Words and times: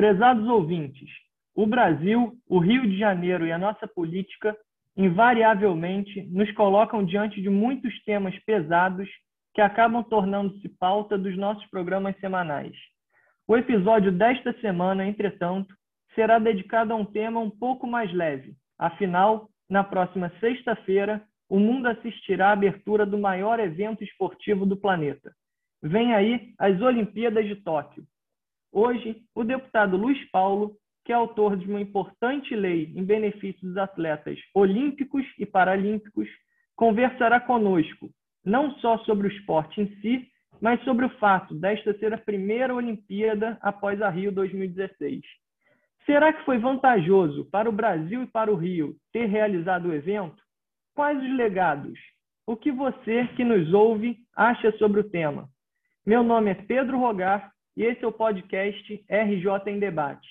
Prezados 0.00 0.48
ouvintes, 0.48 1.10
o 1.54 1.66
Brasil, 1.66 2.32
o 2.48 2.58
Rio 2.58 2.88
de 2.88 2.96
Janeiro 2.96 3.46
e 3.46 3.52
a 3.52 3.58
nossa 3.58 3.86
política 3.86 4.56
invariavelmente 4.96 6.22
nos 6.32 6.50
colocam 6.52 7.04
diante 7.04 7.38
de 7.42 7.50
muitos 7.50 8.02
temas 8.04 8.34
pesados 8.46 9.06
que 9.52 9.60
acabam 9.60 10.02
tornando-se 10.02 10.66
pauta 10.78 11.18
dos 11.18 11.36
nossos 11.36 11.66
programas 11.66 12.18
semanais. 12.18 12.74
O 13.46 13.54
episódio 13.58 14.10
desta 14.10 14.58
semana, 14.62 15.06
entretanto, 15.06 15.74
será 16.14 16.38
dedicado 16.38 16.94
a 16.94 16.96
um 16.96 17.04
tema 17.04 17.38
um 17.38 17.50
pouco 17.50 17.86
mais 17.86 18.10
leve. 18.10 18.54
Afinal, 18.78 19.50
na 19.68 19.84
próxima 19.84 20.32
sexta-feira, 20.40 21.22
o 21.46 21.58
mundo 21.58 21.88
assistirá 21.88 22.48
à 22.48 22.52
abertura 22.52 23.04
do 23.04 23.18
maior 23.18 23.60
evento 23.60 24.02
esportivo 24.02 24.64
do 24.64 24.78
planeta. 24.78 25.30
Vem 25.82 26.14
aí 26.14 26.54
as 26.58 26.80
Olimpíadas 26.80 27.46
de 27.46 27.56
Tóquio. 27.56 28.02
Hoje, 28.72 29.22
o 29.34 29.42
deputado 29.42 29.96
Luiz 29.96 30.30
Paulo, 30.30 30.76
que 31.04 31.12
é 31.12 31.14
autor 31.14 31.56
de 31.56 31.68
uma 31.68 31.80
importante 31.80 32.54
lei 32.54 32.92
em 32.94 33.04
benefício 33.04 33.60
dos 33.66 33.76
atletas 33.76 34.38
olímpicos 34.54 35.24
e 35.38 35.44
paralímpicos, 35.44 36.28
conversará 36.76 37.40
conosco 37.40 38.10
não 38.44 38.70
só 38.76 38.98
sobre 38.98 39.26
o 39.26 39.30
esporte 39.30 39.80
em 39.80 39.88
si, 40.00 40.28
mas 40.60 40.82
sobre 40.84 41.04
o 41.04 41.18
fato 41.18 41.54
desta 41.54 41.92
ser 41.98 42.14
a 42.14 42.18
primeira 42.18 42.74
Olimpíada 42.74 43.58
após 43.60 44.00
a 44.00 44.08
Rio 44.08 44.30
2016. 44.30 45.20
Será 46.06 46.32
que 46.32 46.44
foi 46.44 46.58
vantajoso 46.58 47.46
para 47.50 47.68
o 47.68 47.72
Brasil 47.72 48.22
e 48.22 48.26
para 48.26 48.52
o 48.52 48.56
Rio 48.56 48.96
ter 49.12 49.26
realizado 49.26 49.88
o 49.88 49.94
evento? 49.94 50.42
Quais 50.94 51.20
os 51.22 51.36
legados? 51.36 51.98
O 52.46 52.56
que 52.56 52.70
você 52.70 53.26
que 53.36 53.44
nos 53.44 53.72
ouve 53.72 54.18
acha 54.36 54.72
sobre 54.78 55.00
o 55.00 55.10
tema? 55.10 55.48
Meu 56.06 56.22
nome 56.22 56.50
é 56.50 56.54
Pedro 56.54 56.98
Rogar 56.98 57.52
e 57.76 57.84
esse 57.84 58.04
é 58.04 58.08
o 58.08 58.12
podcast 58.12 59.04
RJ 59.08 59.70
em 59.70 59.78
Debate. 59.78 60.28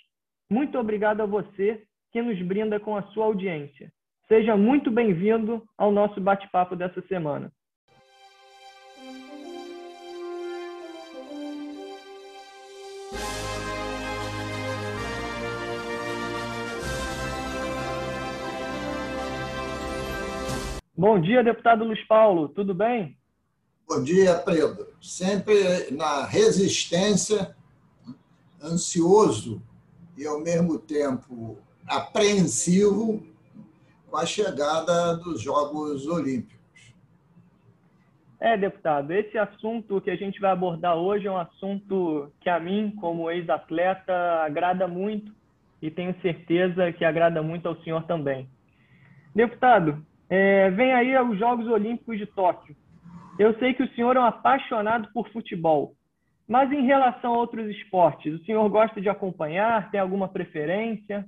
Muito 0.49 0.77
obrigado 0.77 1.21
a 1.21 1.25
você 1.25 1.83
que 2.11 2.21
nos 2.21 2.41
brinda 2.41 2.79
com 2.79 2.95
a 2.95 3.03
sua 3.13 3.25
audiência. 3.25 3.91
Seja 4.27 4.55
muito 4.55 4.91
bem-vindo 4.91 5.63
ao 5.77 5.91
nosso 5.91 6.19
bate-papo 6.21 6.75
dessa 6.75 7.01
semana. 7.07 7.51
Bom 20.97 21.17
dia, 21.17 21.43
deputado 21.43 21.85
Luiz 21.85 22.05
Paulo, 22.07 22.49
tudo 22.49 22.73
bem? 22.73 23.18
Bom 23.89 24.03
dia, 24.03 24.35
Pedro. 24.35 24.85
Sempre 25.01 25.89
na 25.89 26.23
resistência, 26.23 27.55
ansioso 28.63 29.59
e, 30.15 30.27
ao 30.27 30.39
mesmo 30.39 30.77
tempo, 30.77 31.57
apreensivo 31.87 33.25
com 34.07 34.15
a 34.15 34.27
chegada 34.27 35.17
dos 35.17 35.41
Jogos 35.41 36.05
Olímpicos. 36.05 36.93
É, 38.39 38.55
deputado, 38.55 39.11
esse 39.11 39.39
assunto 39.39 39.99
que 39.99 40.11
a 40.11 40.15
gente 40.15 40.39
vai 40.39 40.51
abordar 40.51 40.95
hoje 40.95 41.25
é 41.25 41.31
um 41.31 41.39
assunto 41.39 42.31
que 42.41 42.47
a 42.49 42.59
mim, 42.59 42.93
como 43.01 43.31
ex-atleta, 43.31 44.13
agrada 44.43 44.87
muito 44.87 45.33
e 45.81 45.89
tenho 45.89 46.13
certeza 46.21 46.91
que 46.91 47.03
agrada 47.03 47.41
muito 47.41 47.67
ao 47.67 47.81
senhor 47.81 48.03
também. 48.03 48.47
Deputado, 49.33 50.05
é, 50.29 50.69
vem 50.69 50.93
aí 50.93 51.17
os 51.17 51.39
Jogos 51.39 51.65
Olímpicos 51.67 52.19
de 52.19 52.27
Tóquio. 52.27 52.75
Eu 53.39 53.57
sei 53.57 53.73
que 53.73 53.81
o 53.81 53.95
senhor 53.95 54.17
é 54.17 54.19
um 54.19 54.25
apaixonado 54.25 55.09
por 55.13 55.31
futebol, 55.31 55.95
mas 56.45 56.69
em 56.73 56.85
relação 56.85 57.33
a 57.33 57.37
outros 57.37 57.73
esportes, 57.73 58.33
o 58.33 58.43
senhor 58.43 58.69
gosta 58.69 58.99
de 58.99 59.07
acompanhar? 59.07 59.89
Tem 59.91 59.99
alguma 60.01 60.27
preferência? 60.27 61.25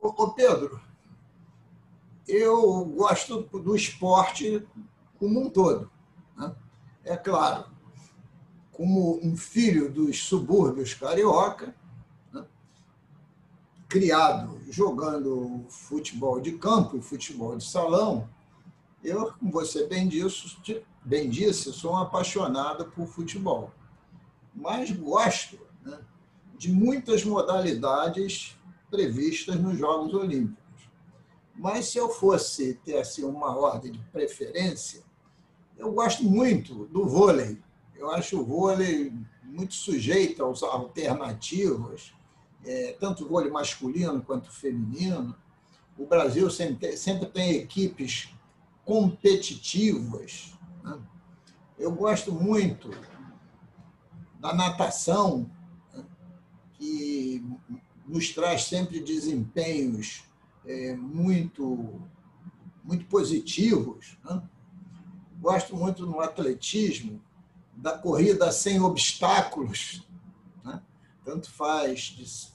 Ô, 0.00 0.30
Pedro, 0.30 0.80
eu 2.26 2.86
gosto 2.86 3.42
do 3.42 3.76
esporte 3.76 4.66
como 5.18 5.42
um 5.42 5.50
todo. 5.50 5.90
Né? 6.38 6.54
É 7.04 7.18
claro, 7.18 7.66
como 8.72 9.20
um 9.22 9.36
filho 9.36 9.92
dos 9.92 10.24
subúrbios 10.24 10.94
carioca, 10.94 11.74
criado 13.90 14.58
jogando 14.70 15.66
futebol 15.68 16.40
de 16.40 16.52
campo, 16.52 17.02
futebol 17.02 17.58
de 17.58 17.64
salão, 17.64 18.26
eu, 19.04 19.30
como 19.38 19.52
você 19.52 19.86
bem 19.86 20.08
disse, 20.08 20.56
bem 21.04 21.28
disse 21.28 21.72
sou 21.72 21.92
um 21.92 21.96
apaixonado 21.96 22.86
por 22.86 23.06
futebol. 23.06 23.72
Mas 24.54 24.90
gosto 24.90 25.58
né, 25.84 25.98
de 26.56 26.70
muitas 26.70 27.24
modalidades 27.24 28.56
previstas 28.90 29.56
nos 29.56 29.76
Jogos 29.78 30.14
Olímpicos. 30.14 30.62
Mas 31.54 31.86
se 31.86 31.98
eu 31.98 32.08
fosse 32.08 32.74
ter 32.84 32.98
assim, 32.98 33.24
uma 33.24 33.56
ordem 33.56 33.92
de 33.92 33.98
preferência, 34.12 35.02
eu 35.76 35.92
gosto 35.92 36.24
muito 36.24 36.86
do 36.86 37.06
vôlei. 37.06 37.60
Eu 37.94 38.10
acho 38.10 38.40
o 38.40 38.44
vôlei 38.44 39.12
muito 39.42 39.74
sujeito 39.74 40.42
aos 40.42 40.62
alternativos 40.62 42.12
é, 42.64 42.96
tanto 42.98 43.28
vôlei 43.28 43.50
masculino 43.50 44.22
quanto 44.22 44.50
feminino. 44.50 45.34
O 45.98 46.06
Brasil 46.06 46.50
sempre, 46.50 46.96
sempre 46.96 47.26
tem 47.26 47.56
equipes 47.56 48.30
competitivas. 48.84 50.54
Né? 50.84 51.00
Eu 51.76 51.90
gosto 51.90 52.30
muito 52.30 52.90
da 54.38 54.54
natação, 54.54 55.50
né? 55.92 56.04
que 56.74 57.44
nos 58.06 58.32
traz 58.32 58.64
sempre 58.64 59.00
desempenhos 59.00 60.24
é, 60.64 60.94
muito, 60.94 62.00
muito 62.84 63.06
positivos. 63.06 64.16
Né? 64.22 64.40
Gosto 65.40 65.74
muito 65.74 66.06
no 66.06 66.20
atletismo, 66.20 67.20
da 67.76 67.98
corrida 67.98 68.52
sem 68.52 68.80
obstáculos, 68.80 70.06
tanto 71.24 71.50
faz 71.50 72.52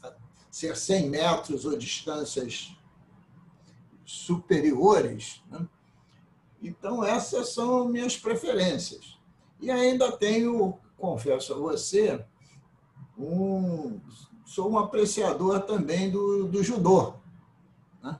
ser 0.51 0.77
100 0.77 1.09
metros 1.09 1.65
ou 1.65 1.77
distâncias 1.77 2.75
superiores. 4.05 5.41
Né? 5.49 5.67
Então, 6.61 7.03
essas 7.03 7.53
são 7.53 7.87
minhas 7.87 8.17
preferências. 8.17 9.17
E 9.61 9.71
ainda 9.71 10.11
tenho, 10.11 10.77
confesso 10.97 11.53
a 11.53 11.57
você, 11.57 12.23
um, 13.17 13.99
sou 14.45 14.71
um 14.71 14.77
apreciador 14.77 15.61
também 15.61 16.09
do, 16.09 16.47
do 16.47 16.63
judô. 16.63 17.13
Né? 18.01 18.19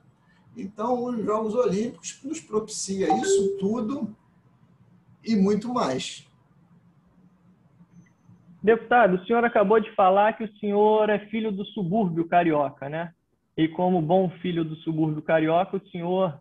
Então, 0.56 1.04
os 1.04 1.24
Jogos 1.24 1.54
Olímpicos 1.54 2.20
nos 2.22 2.40
propicia 2.40 3.14
isso 3.18 3.56
tudo 3.58 4.14
e 5.24 5.36
muito 5.36 5.72
mais. 5.72 6.26
Deputado, 8.62 9.16
o 9.16 9.26
senhor 9.26 9.42
acabou 9.44 9.80
de 9.80 9.90
falar 9.94 10.34
que 10.34 10.44
o 10.44 10.58
senhor 10.58 11.08
é 11.08 11.18
filho 11.26 11.50
do 11.50 11.64
subúrbio 11.64 12.28
carioca, 12.28 12.90
né? 12.90 13.14
E 13.56 13.66
como 13.68 14.02
bom 14.02 14.28
filho 14.42 14.64
do 14.64 14.76
subúrbio 14.76 15.22
carioca, 15.22 15.78
o 15.78 15.88
senhor 15.88 16.38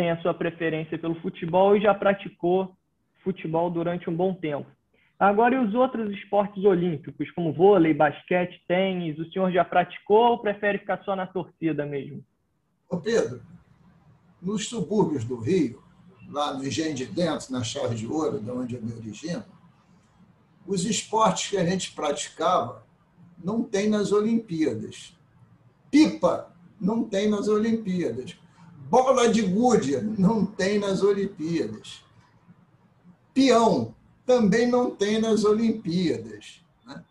tem 0.00 0.10
a 0.10 0.22
sua 0.22 0.32
preferência 0.32 0.98
pelo 0.98 1.14
futebol 1.20 1.76
e 1.76 1.82
já 1.82 1.92
praticou 1.92 2.74
futebol 3.22 3.70
durante 3.70 4.08
um 4.08 4.16
bom 4.16 4.32
tempo. 4.32 4.66
Agora, 5.18 5.54
e 5.54 5.58
os 5.58 5.74
outros 5.74 6.10
esportes 6.16 6.64
olímpicos, 6.64 7.30
como 7.32 7.52
vôlei, 7.52 7.92
basquete, 7.92 8.64
tênis, 8.66 9.18
o 9.18 9.30
senhor 9.30 9.52
já 9.52 9.62
praticou 9.62 10.30
ou 10.30 10.38
prefere 10.38 10.78
ficar 10.78 11.04
só 11.04 11.14
na 11.14 11.26
torcida 11.26 11.84
mesmo? 11.84 12.24
Ô 12.88 12.96
Pedro, 12.96 13.42
nos 14.40 14.70
subúrbios 14.70 15.22
do 15.22 15.38
Rio, 15.38 15.82
lá 16.30 16.54
no 16.54 16.66
Engenho 16.66 16.94
de 16.94 17.04
Dentro, 17.04 17.52
na 17.52 17.62
Chave 17.62 17.94
de 17.94 18.06
Ouro, 18.06 18.40
de 18.40 18.50
onde 18.50 18.76
eu 18.76 18.82
me 18.82 18.94
origino, 18.94 19.44
os 20.66 20.86
esportes 20.86 21.50
que 21.50 21.58
a 21.58 21.64
gente 21.66 21.92
praticava 21.92 22.86
não 23.44 23.62
tem 23.62 23.86
nas 23.86 24.12
Olimpíadas. 24.12 25.14
Pipa 25.90 26.50
não 26.80 27.04
tem 27.04 27.28
nas 27.28 27.48
Olimpíadas. 27.48 28.40
Bola 28.90 29.28
de 29.28 29.42
gude 29.42 30.00
não 30.18 30.44
tem 30.44 30.78
nas 30.78 31.02
Olimpíadas. 31.02 32.04
Peão 33.32 33.94
também 34.26 34.66
não 34.66 34.90
tem 34.90 35.20
nas 35.20 35.44
Olimpíadas. 35.44 36.62
Né? 36.84 37.02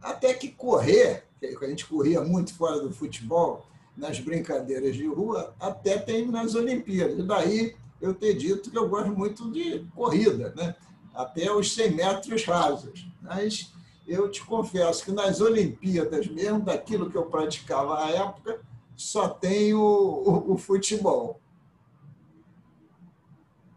Até 0.00 0.34
que 0.34 0.48
correr, 0.48 1.24
que 1.40 1.46
a 1.46 1.68
gente 1.68 1.86
corria 1.86 2.20
muito 2.22 2.54
fora 2.54 2.80
do 2.80 2.92
futebol, 2.92 3.66
nas 3.96 4.20
brincadeiras 4.20 4.94
de 4.94 5.06
rua, 5.06 5.54
até 5.58 5.98
tem 5.98 6.26
nas 6.26 6.54
Olimpíadas. 6.54 7.26
Daí 7.26 7.74
eu 8.00 8.14
ter 8.14 8.34
dito 8.34 8.70
que 8.70 8.76
eu 8.76 8.88
gosto 8.88 9.10
muito 9.10 9.50
de 9.50 9.86
corrida. 9.94 10.52
Né? 10.54 10.76
até 11.16 11.50
os 11.50 11.74
100 11.74 11.90
metros 11.92 12.44
rasos. 12.44 13.08
Mas 13.22 13.72
eu 14.06 14.30
te 14.30 14.44
confesso 14.44 15.04
que 15.04 15.10
nas 15.10 15.40
Olimpíadas, 15.40 16.28
mesmo 16.28 16.60
daquilo 16.60 17.10
que 17.10 17.16
eu 17.16 17.26
praticava 17.26 18.04
à 18.04 18.10
época, 18.10 18.60
só 18.96 19.28
tem 19.28 19.74
o, 19.74 19.78
o, 19.78 20.54
o 20.54 20.58
futebol. 20.58 21.40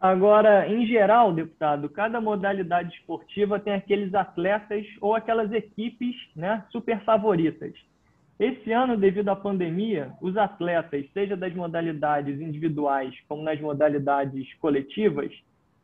Agora, 0.02 0.66
em 0.68 0.88
geral, 0.88 1.34
deputado, 1.34 1.90
cada 1.90 2.22
modalidade 2.22 2.96
esportiva 2.96 3.60
tem 3.60 3.74
aqueles 3.74 4.14
atletas 4.14 4.86
ou 5.02 5.14
aquelas 5.14 5.52
equipes 5.52 6.16
né, 6.34 6.64
super 6.72 7.04
favoritas. 7.04 7.74
Esse 8.40 8.72
ano, 8.72 8.96
devido 8.96 9.28
à 9.28 9.36
pandemia, 9.36 10.14
os 10.22 10.38
atletas, 10.38 11.06
seja 11.14 11.36
das 11.36 11.54
modalidades 11.54 12.40
individuais 12.40 13.14
como 13.28 13.44
nas 13.44 13.60
modalidades 13.60 14.48
coletivas, 14.60 15.30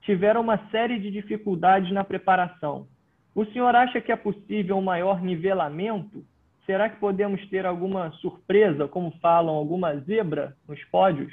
tiveram 0.04 0.40
uma 0.40 0.58
série 0.70 0.98
de 0.98 1.12
dificuldades 1.12 1.92
na 1.92 2.06
preparação. 2.06 2.88
O 3.36 3.44
senhor 3.48 3.76
acha 3.76 4.00
que 4.00 4.14
é 4.14 4.16
possível 4.16 4.78
um 4.78 4.82
maior 4.82 5.22
nivelamento? 5.22 6.24
Será 6.66 6.90
que 6.90 7.00
podemos 7.00 7.48
ter 7.50 7.66
alguma 7.66 8.12
surpresa, 8.14 8.88
como 8.88 9.12
falam, 9.22 9.54
alguma 9.54 10.00
zebra 10.00 10.58
nos 10.68 10.84
pódios? 10.86 11.32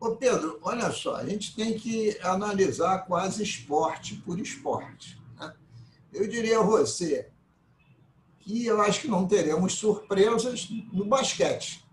Ô 0.00 0.16
Pedro, 0.16 0.58
olha 0.62 0.90
só, 0.90 1.16
a 1.16 1.26
gente 1.26 1.54
tem 1.54 1.78
que 1.78 2.18
analisar 2.22 3.06
quase 3.06 3.42
esporte 3.42 4.16
por 4.16 4.40
esporte. 4.40 5.20
Né? 5.38 5.52
Eu 6.12 6.26
diria 6.26 6.58
a 6.58 6.62
você 6.62 7.30
que 8.40 8.66
eu 8.66 8.80
acho 8.80 9.02
que 9.02 9.08
não 9.08 9.28
teremos 9.28 9.74
surpresas 9.74 10.68
no 10.92 11.04
basquete. 11.04 11.84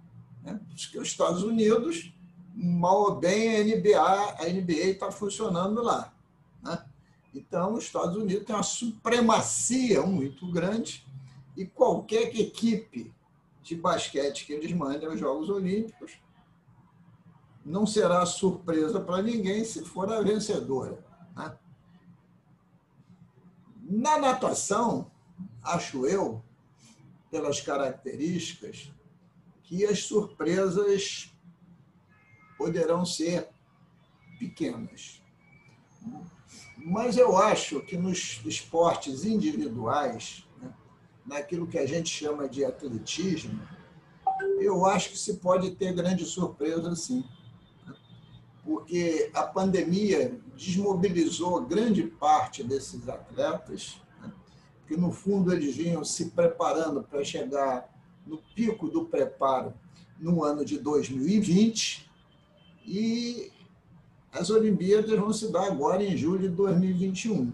Né? 0.42 0.59
Porque 0.69 0.97
os 0.97 1.09
Estados 1.09 1.44
Unidos, 1.44 2.12
mal 2.56 3.01
ou 3.01 3.15
bem, 3.15 3.57
a 3.57 3.63
NBA 3.63 4.00
a 4.00 4.50
NBA 4.50 4.92
está 4.92 5.12
funcionando 5.12 5.83
lá. 5.83 6.12
Né? 6.63 6.83
Então, 7.35 7.74
os 7.74 7.83
Estados 7.83 8.15
Unidos 8.15 8.45
têm 8.45 8.56
uma 8.56 8.63
supremacia 8.63 10.01
muito 10.01 10.50
grande 10.51 11.06
e 11.59 11.65
qualquer 11.65 12.33
equipe 12.39 13.13
de 13.61 13.75
basquete 13.75 14.45
que 14.45 14.53
eles 14.53 14.71
mandem 14.71 15.09
aos 15.09 15.19
Jogos 15.19 15.50
Olímpicos 15.50 16.17
não 17.65 17.85
será 17.85 18.25
surpresa 18.25 19.01
para 19.01 19.21
ninguém 19.21 19.65
se 19.65 19.83
for 19.83 20.09
a 20.09 20.21
vencedora. 20.21 21.06
Né? 21.35 21.57
Na 23.81 24.17
natação, 24.19 25.11
acho 25.61 26.06
eu, 26.06 26.41
pelas 27.29 27.59
características, 27.59 28.94
que 29.63 29.85
as 29.85 30.06
surpresas 30.06 31.35
poderão 32.57 33.06
ser 33.06 33.50
pequenas. 34.39 35.21
Mas 36.77 37.17
eu 37.17 37.35
acho 37.35 37.81
que 37.81 37.97
nos 37.97 38.39
esportes 38.45 39.25
individuais, 39.25 40.47
naquilo 41.30 41.68
que 41.68 41.78
a 41.78 41.86
gente 41.86 42.10
chama 42.10 42.50
de 42.50 42.66
atletismo, 42.66 43.58
eu 44.60 44.86
acho 44.86 45.12
que 45.12 45.18
se 45.18 45.36
pode 45.36 45.72
ter 45.72 45.94
grande 45.94 46.26
surpresa 46.26 46.94
sim 46.96 47.24
porque 48.70 49.31
a 49.34 49.42
pandemia 49.42 50.40
desmobilizou 50.56 51.66
grande 51.66 52.04
parte 52.04 52.64
desses 52.64 53.10
atletas, 53.10 54.00
né? 54.22 54.31
que 54.88 54.96
no 54.96 55.12
fundo 55.12 55.52
eles 55.52 55.76
vinham 55.76 56.04
se 56.04 56.26
preparando 56.30 57.02
para 57.02 57.24
chegar 57.24 57.90
no 58.28 58.38
pico 58.54 58.88
do 58.88 59.06
preparo 59.06 59.74
no 60.20 60.44
ano 60.44 60.64
de 60.64 60.78
2020 60.78 62.08
e 62.86 63.52
as 64.31 64.52
Olimpíadas 64.52 65.18
vão 65.18 65.34
se 65.34 65.52
dar 65.52 65.66
agora 65.66 66.04
em 66.04 66.16
julho 66.16 66.48
de 66.48 66.50
2021. 66.50 67.52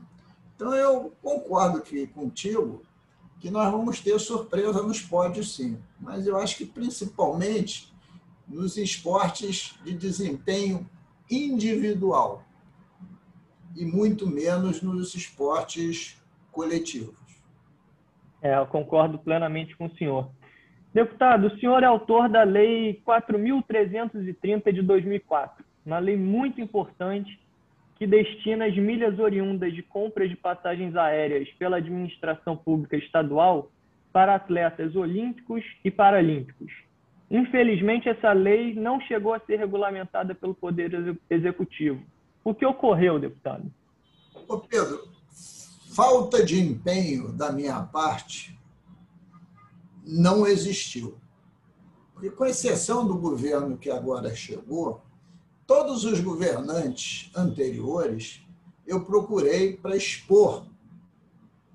Então 0.54 0.76
eu 0.76 1.14
concordo 1.22 1.78
aqui 1.78 2.08
contigo 2.08 2.82
que 3.46 3.52
nós 3.52 3.72
vamos 3.72 4.02
ter 4.02 4.20
surpresa 4.20 4.82
nos 4.82 5.00
pódios 5.00 5.56
sim, 5.56 5.78
mas 6.00 6.26
eu 6.26 6.36
acho 6.36 6.58
que 6.58 6.66
principalmente 6.66 7.94
nos 8.48 8.76
esportes 8.76 9.78
de 9.84 9.94
desempenho 9.94 10.90
individual 11.30 12.44
e 13.78 13.86
muito 13.86 14.26
menos 14.26 14.82
nos 14.82 15.14
esportes 15.14 16.20
coletivos. 16.52 17.14
É, 18.42 18.58
eu 18.58 18.66
concordo 18.66 19.20
plenamente 19.20 19.78
com 19.78 19.86
o 19.86 19.96
senhor. 19.96 20.28
Deputado, 20.92 21.46
o 21.46 21.60
senhor 21.60 21.84
é 21.84 21.86
autor 21.86 22.28
da 22.28 22.42
Lei 22.42 23.00
4.330 23.08 24.74
de 24.74 24.82
2004, 24.82 25.64
uma 25.86 26.00
lei 26.00 26.18
muito 26.18 26.60
importante 26.60 27.40
que 27.96 28.06
destina 28.06 28.66
as 28.66 28.76
milhas 28.76 29.18
oriundas 29.20 29.74
de 29.74 29.82
compras 29.82 30.30
de 30.30 30.36
passagens 30.36 30.96
aéreas 30.96 31.50
pela 31.58 31.78
administração 31.78 32.58
pública 32.58 32.98
estadual 32.98 33.72
para 34.12 34.36
atletas 34.36 34.96
olímpicos 34.96 35.64
e 35.84 35.90
paralímpicos. 35.90 36.72
Infelizmente, 37.30 38.08
essa 38.08 38.32
lei 38.34 38.74
não 38.74 39.00
chegou 39.02 39.34
a 39.34 39.40
ser 39.40 39.58
regulamentada 39.58 40.36
pelo 40.36 40.54
Poder 40.54 40.92
Executivo. 41.30 42.02
O 42.44 42.54
que 42.54 42.66
ocorreu, 42.66 43.18
deputado? 43.18 43.72
Ô 44.48 44.60
Pedro, 44.60 45.08
falta 45.96 46.46
de 46.46 46.60
empenho 46.62 47.32
da 47.32 47.52
minha 47.52 47.82
parte 47.82 48.56
não 50.06 50.46
existiu. 50.46 51.18
Porque, 52.14 52.30
com 52.30 52.46
exceção 52.46 53.06
do 53.08 53.18
governo 53.18 53.78
que 53.78 53.90
agora 53.90 54.36
chegou, 54.36 55.02
todos 55.68 56.04
os 56.06 56.20
governantes 56.20 57.32
anteriores 57.36 58.42
eu 58.86 59.04
procurei 59.04 59.76
para 59.76 59.96
expor 59.96 60.66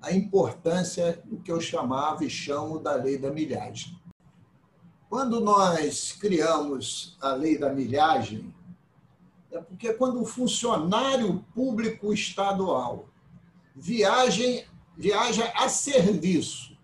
a 0.01 0.11
importância 0.11 1.21
do 1.25 1.37
que 1.37 1.51
eu 1.51 1.61
chamava 1.61 2.23
e 2.23 2.29
chamo 2.29 2.79
da 2.79 2.95
lei 2.95 3.17
da 3.17 3.31
milhagem. 3.31 3.99
Quando 5.09 5.41
nós 5.41 6.13
criamos 6.13 7.17
a 7.21 7.33
lei 7.33 7.57
da 7.57 7.71
milhagem, 7.71 8.53
é 9.51 9.59
porque 9.59 9.93
quando 9.93 10.21
o 10.21 10.25
funcionário 10.25 11.45
público 11.53 12.13
estadual 12.13 13.09
viajem, 13.75 14.65
viaja 14.95 15.51
a 15.55 15.67
serviço 15.67 16.77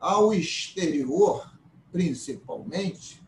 ao 0.00 0.32
exterior, 0.32 1.52
principalmente, 1.92 3.22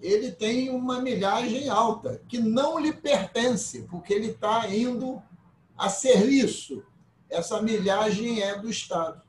ele 0.00 0.30
tem 0.30 0.70
uma 0.70 1.00
milhagem 1.00 1.68
alta, 1.68 2.22
que 2.28 2.38
não 2.38 2.78
lhe 2.78 2.92
pertence, 2.92 3.82
porque 3.90 4.12
ele 4.14 4.28
está 4.28 4.68
indo 4.68 5.20
a 5.76 5.88
serviço. 5.88 6.82
Essa 7.28 7.60
milhagem 7.60 8.40
é 8.40 8.58
do 8.58 8.70
Estado. 8.70 9.20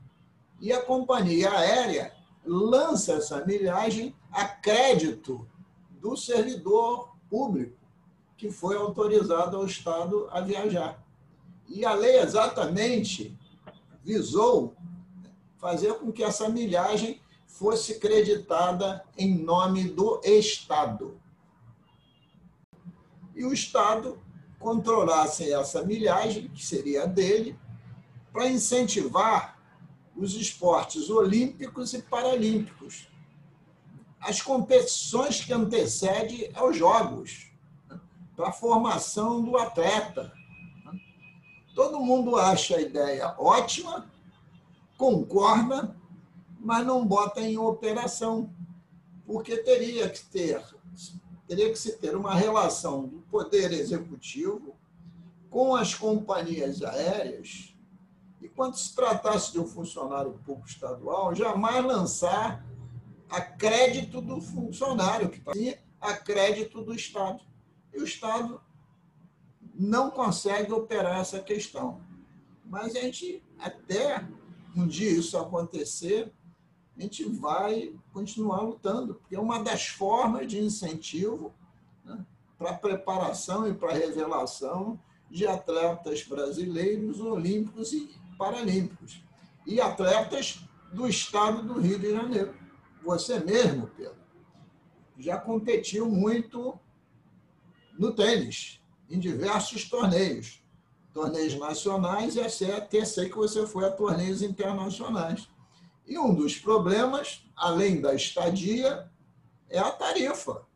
E 0.60 0.72
a 0.72 0.80
companhia 0.80 1.50
aérea 1.50 2.12
lança 2.44 3.14
essa 3.14 3.44
milhagem 3.44 4.14
a 4.30 4.46
crédito 4.46 5.46
do 6.00 6.16
servidor 6.16 7.14
público 7.28 7.78
que 8.36 8.50
foi 8.50 8.76
autorizado 8.76 9.56
ao 9.56 9.66
Estado 9.66 10.28
a 10.30 10.40
viajar. 10.40 11.02
E 11.68 11.84
a 11.84 11.92
lei 11.92 12.18
exatamente 12.20 13.36
visou 14.02 14.74
fazer 15.58 15.94
com 15.94 16.10
que 16.10 16.22
essa 16.22 16.48
milhagem 16.48 17.20
fosse 17.50 17.98
creditada 17.98 19.04
em 19.18 19.36
nome 19.36 19.84
do 19.84 20.20
Estado. 20.24 21.20
E 23.34 23.44
o 23.44 23.52
Estado 23.52 24.18
controlasse 24.58 25.52
essa 25.52 25.82
milhagem, 25.82 26.48
que 26.48 26.64
seria 26.64 27.06
dele, 27.06 27.58
para 28.32 28.48
incentivar 28.48 29.58
os 30.16 30.34
esportes 30.34 31.08
olímpicos 31.08 31.92
e 31.94 32.02
paralímpicos, 32.02 33.08
as 34.20 34.42
competições 34.42 35.42
que 35.42 35.52
antecedem 35.52 36.50
aos 36.54 36.76
Jogos, 36.76 37.50
né? 37.88 37.98
para 38.36 38.48
a 38.48 38.52
formação 38.52 39.42
do 39.42 39.56
atleta. 39.56 40.32
Né? 40.84 41.00
Todo 41.74 42.00
mundo 42.00 42.36
acha 42.36 42.76
a 42.76 42.82
ideia 42.82 43.34
ótima, 43.38 44.10
concorda, 44.98 45.96
mas 46.60 46.86
não 46.86 47.04
bota 47.06 47.40
em 47.40 47.56
operação, 47.58 48.54
porque 49.26 49.56
teria 49.58 50.08
que 50.08 50.24
ter 50.24 50.62
teria 51.48 51.68
que 51.68 51.78
se 51.78 51.96
ter 51.96 52.14
uma 52.14 52.32
relação 52.32 53.08
do 53.08 53.18
poder 53.22 53.72
executivo 53.72 54.76
com 55.50 55.74
as 55.74 55.92
companhias 55.92 56.80
aéreas 56.80 57.74
e 58.40 58.48
quando 58.48 58.76
se 58.76 58.94
tratasse 58.94 59.50
de 59.50 59.58
um 59.58 59.66
funcionário 59.66 60.32
público 60.44 60.68
estadual, 60.68 61.34
jamais 61.34 61.84
lançar 61.84 62.64
a 63.28 63.40
crédito 63.40 64.20
do 64.20 64.40
funcionário, 64.40 65.28
que 65.28 65.38
está 65.38 65.80
a 66.00 66.14
crédito 66.14 66.82
do 66.82 66.94
Estado. 66.94 67.40
E 67.92 68.00
o 68.00 68.04
Estado 68.04 68.60
não 69.74 70.10
consegue 70.10 70.72
operar 70.72 71.20
essa 71.20 71.40
questão. 71.40 72.00
Mas 72.64 72.94
a 72.94 73.00
gente, 73.00 73.42
até 73.58 74.24
um 74.76 74.86
dia 74.86 75.10
isso 75.10 75.36
acontecer, 75.36 76.32
a 76.96 77.02
gente 77.02 77.24
vai 77.24 77.94
continuar 78.12 78.60
lutando, 78.62 79.14
porque 79.14 79.36
é 79.36 79.40
uma 79.40 79.62
das 79.62 79.86
formas 79.86 80.46
de 80.46 80.58
incentivo 80.58 81.52
né, 82.04 82.24
para 82.58 82.70
a 82.70 82.78
preparação 82.78 83.66
e 83.68 83.74
para 83.74 83.90
a 83.90 83.96
revelação 83.96 84.98
de 85.30 85.46
atletas 85.46 86.24
brasileiros, 86.24 87.20
olímpicos 87.20 87.92
e 87.92 88.10
paralímpicos. 88.36 89.22
E 89.66 89.80
atletas 89.80 90.60
do 90.92 91.06
estado 91.06 91.62
do 91.62 91.80
Rio 91.80 91.98
de 91.98 92.10
Janeiro. 92.10 92.54
Você 93.04 93.38
mesmo, 93.38 93.86
Pedro, 93.96 94.18
já 95.18 95.38
competiu 95.38 96.10
muito 96.10 96.78
no 97.98 98.12
tênis, 98.12 98.82
em 99.08 99.18
diversos 99.18 99.88
torneios. 99.88 100.62
Torneios 101.12 101.58
nacionais 101.58 102.36
e 102.36 102.40
até 102.40 103.04
sei 103.04 103.28
que 103.28 103.36
você 103.36 103.66
foi 103.66 103.84
a 103.84 103.90
torneios 103.90 104.42
internacionais. 104.42 105.48
E 106.10 106.18
um 106.18 106.34
dos 106.34 106.56
problemas, 106.58 107.44
além 107.56 108.00
da 108.00 108.12
estadia, 108.12 109.08
é 109.68 109.78
a 109.78 109.92
tarifa, 109.92 110.66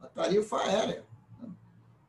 a 0.00 0.08
tarifa 0.08 0.56
aérea. 0.56 1.06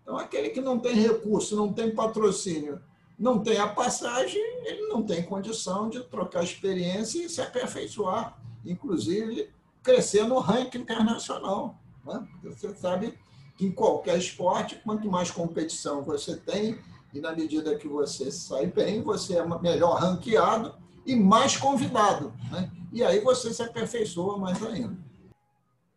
Então, 0.01 0.18
aquele 0.18 0.50
que 0.50 0.60
não 0.60 0.80
tem 0.80 0.96
recurso, 0.96 1.56
não 1.56 1.72
tem 1.72 1.94
patrocínio, 1.94 2.82
não 3.18 3.38
tem 3.44 3.60
a 3.60 3.68
passagem, 3.68 4.42
ele 4.65 4.88
não 4.88 5.03
tem 5.03 5.22
condição 5.22 5.88
de 5.88 6.03
trocar 6.06 6.44
experiência 6.44 7.24
e 7.24 7.30
se 7.30 7.42
aperfeiçoar, 7.42 8.42
inclusive 8.65 9.51
crescer 9.84 10.25
no 10.25 10.39
ranking 10.39 10.80
internacional. 10.80 11.77
Né? 12.03 12.27
Você 12.44 12.74
sabe 12.74 13.20
que 13.56 13.68
em 13.68 13.72
qualquer 13.72 14.18
esporte, 14.18 14.82
quanto 14.84 15.12
mais 15.12 15.30
competição 15.30 16.03
você 16.03 16.36
tem, 16.36 16.80
e 17.13 17.22
na 17.22 17.34
medida 17.34 17.77
que 17.77 17.88
você 17.88 18.32
sai 18.32 18.65
bem, 18.65 19.03
você 19.03 19.38
é 19.38 19.46
melhor 19.62 20.00
ranqueado 20.00 20.82
e 21.06 21.16
mais 21.16 21.58
convidado. 21.58 22.34
Né? 22.52 22.70
E 22.92 23.04
aí 23.04 23.20
você 23.20 23.54
se 23.54 23.62
aperfeiçoa 23.62 24.38
mais 24.38 24.64
ainda. 24.66 24.96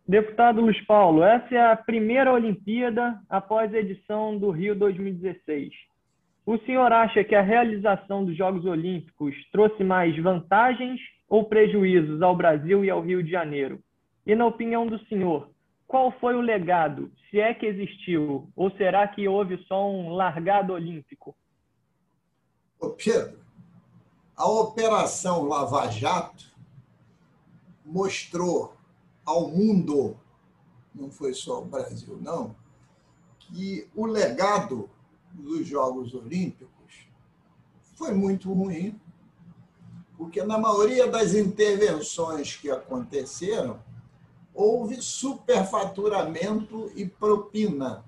Deputado 0.09 0.61
Luiz 0.61 0.81
Paulo, 0.87 1.23
essa 1.23 1.55
é 1.55 1.73
a 1.73 1.77
primeira 1.77 2.33
Olimpíada 2.33 3.21
após 3.29 3.75
a 3.75 3.79
edição 3.79 4.39
do 4.39 4.51
Rio 4.51 4.75
2016. 4.77 5.73
O 6.47 6.59
senhor 6.59 6.93
acha 6.93 7.25
que 7.25 7.35
a 7.35 7.43
realização 7.43 8.25
dos 8.25 8.37
Jogos 8.37 8.65
Olímpicos 8.65 9.35
trouxe 9.51 9.83
mais 9.83 10.17
vantagens 10.23 11.01
ou 11.29 11.45
prejuízos 11.45 12.23
ao 12.23 12.37
Brasil 12.37 12.85
e 12.85 12.91
ao 12.91 13.01
Rio 13.01 13.21
de 13.21 13.31
Janeiro? 13.31 13.81
E, 14.25 14.35
na 14.37 14.47
opinião 14.47 14.87
do 14.87 14.99
senhor, 15.07 15.51
qual 15.89 16.13
foi 16.13 16.37
o 16.37 16.41
legado, 16.41 17.11
se 17.29 17.41
é 17.41 17.53
que 17.53 17.67
existiu, 17.67 18.49
ou 18.55 18.71
será 18.73 19.09
que 19.09 19.27
houve 19.27 19.57
só 19.65 19.91
um 19.91 20.11
largado 20.11 20.73
olímpico? 20.73 21.35
Ô 22.81 22.91
Pedro, 22.91 23.39
a 24.37 24.47
Operação 24.47 25.45
Lava 25.45 25.91
Jato 25.91 26.45
mostrou 27.85 28.77
ao 29.25 29.49
mundo, 29.49 30.17
não 30.95 31.11
foi 31.11 31.33
só 31.33 31.63
o 31.63 31.65
Brasil, 31.65 32.19
não, 32.21 32.55
que 33.39 33.89
o 33.95 34.05
legado 34.05 34.91
dos 35.33 35.67
Jogos 35.67 36.15
Olímpicos 36.15 37.09
foi 37.95 38.13
muito 38.13 38.53
ruim, 38.53 39.01
porque 40.19 40.43
na 40.43 40.59
maioria 40.59 41.07
das 41.07 41.35
intervenções 41.35 42.57
que 42.57 42.71
aconteceram, 42.71 43.81
houve 44.55 45.01
superfaturamento 45.03 46.91
e 46.95 47.07
propina. 47.07 48.05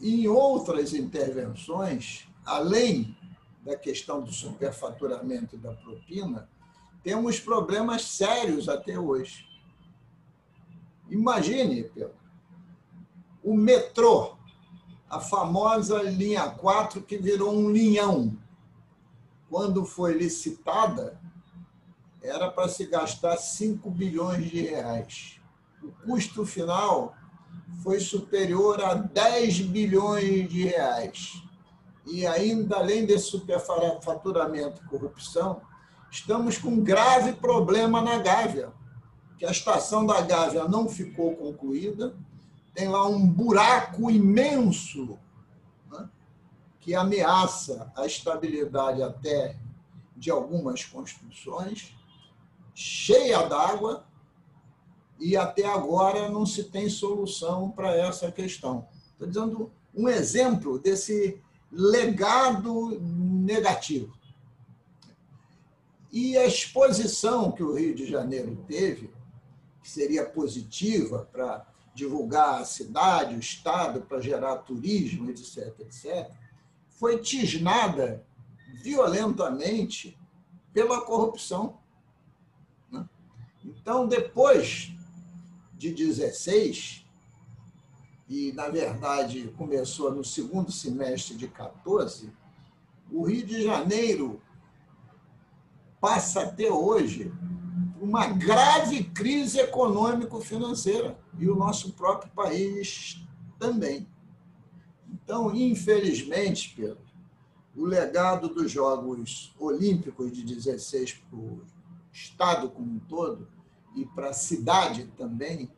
Em 0.00 0.26
outras 0.26 0.92
intervenções, 0.94 2.28
além 2.44 3.16
da 3.62 3.76
questão 3.76 4.20
do 4.20 4.32
superfaturamento 4.32 5.54
e 5.54 5.58
da 5.58 5.72
propina, 5.72 6.48
temos 7.02 7.38
problemas 7.38 8.04
sérios 8.04 8.68
até 8.68 8.98
hoje. 8.98 9.46
Imagine, 11.08 11.84
Pedro, 11.84 12.14
o 13.42 13.54
metrô, 13.54 14.36
a 15.08 15.20
famosa 15.20 16.02
linha 16.02 16.48
4 16.48 17.02
que 17.02 17.18
virou 17.18 17.54
um 17.54 17.70
linhão. 17.70 18.36
Quando 19.50 19.84
foi 19.84 20.14
licitada, 20.14 21.20
era 22.22 22.50
para 22.50 22.68
se 22.68 22.86
gastar 22.86 23.36
5 23.36 23.90
bilhões 23.90 24.48
de 24.48 24.62
reais. 24.62 25.40
O 25.82 25.90
custo 26.06 26.46
final 26.46 27.14
foi 27.82 28.00
superior 28.00 28.80
a 28.82 28.94
10 28.94 29.60
bilhões 29.62 30.48
de 30.48 30.62
reais. 30.62 31.42
E 32.06 32.26
ainda, 32.26 32.76
além 32.76 33.06
desse 33.06 33.26
superfaturamento 33.26 34.82
e 34.82 34.88
corrupção, 34.88 35.62
estamos 36.10 36.58
com 36.58 36.68
um 36.68 36.82
grave 36.82 37.32
problema 37.34 38.00
na 38.00 38.18
Gávea, 38.18 38.72
que 39.38 39.46
a 39.46 39.50
estação 39.50 40.04
da 40.04 40.20
Gávea 40.20 40.68
não 40.68 40.88
ficou 40.88 41.36
concluída, 41.36 42.14
tem 42.74 42.88
lá 42.88 43.06
um 43.06 43.26
buraco 43.26 44.10
imenso 44.10 45.18
né, 45.90 46.08
que 46.80 46.94
ameaça 46.94 47.92
a 47.96 48.06
estabilidade 48.06 49.02
até 49.02 49.56
de 50.16 50.30
algumas 50.30 50.84
construções, 50.84 51.94
cheia 52.74 53.46
d'água, 53.46 54.04
e 55.20 55.36
até 55.36 55.64
agora 55.64 56.28
não 56.28 56.44
se 56.44 56.64
tem 56.64 56.88
solução 56.88 57.70
para 57.70 57.94
essa 57.94 58.32
questão. 58.32 58.88
Estou 59.12 59.28
dizendo 59.28 59.72
um 59.94 60.08
exemplo 60.08 60.80
desse 60.80 61.40
legado 61.72 63.00
negativo. 63.00 64.12
E 66.12 66.36
a 66.36 66.46
exposição 66.46 67.50
que 67.50 67.62
o 67.62 67.74
Rio 67.74 67.94
de 67.94 68.06
Janeiro 68.06 68.54
teve, 68.68 69.10
que 69.82 69.90
seria 69.90 70.26
positiva 70.26 71.26
para 71.32 71.66
divulgar 71.94 72.60
a 72.60 72.64
cidade, 72.64 73.34
o 73.34 73.40
Estado, 73.40 74.02
para 74.02 74.20
gerar 74.20 74.56
turismo, 74.58 75.30
etc., 75.30 75.74
etc., 75.80 76.30
foi 76.90 77.18
tisnada 77.18 78.24
violentamente 78.82 80.18
pela 80.72 81.00
corrupção. 81.00 81.78
Né? 82.90 83.08
Então, 83.64 84.06
depois 84.06 84.92
de 85.74 85.92
16, 85.92 87.01
e 88.28 88.52
na 88.52 88.68
verdade 88.68 89.52
começou 89.56 90.14
no 90.14 90.24
segundo 90.24 90.70
semestre 90.72 91.36
de 91.36 91.48
14, 91.48 92.32
o 93.10 93.24
Rio 93.24 93.44
de 93.44 93.62
Janeiro 93.62 94.40
passa 96.00 96.42
até 96.42 96.70
hoje 96.70 97.32
uma 98.00 98.26
grave 98.26 99.04
crise 99.04 99.60
econômico-financeira 99.60 101.16
e 101.38 101.48
o 101.48 101.54
nosso 101.54 101.92
próprio 101.92 102.32
país 102.32 103.24
também. 103.58 104.08
Então, 105.08 105.54
infelizmente, 105.54 106.74
Pedro, 106.74 106.98
o 107.76 107.84
legado 107.84 108.48
dos 108.48 108.70
Jogos 108.70 109.54
Olímpicos 109.58 110.32
de 110.32 110.42
16 110.42 111.22
para 111.30 111.38
o 111.38 111.62
Estado 112.12 112.68
como 112.70 112.96
um 112.96 112.98
todo 112.98 113.46
e 113.94 114.04
para 114.04 114.30
a 114.30 114.34
cidade 114.34 115.04
também 115.16 115.70